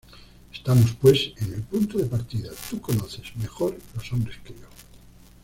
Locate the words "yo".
4.53-4.67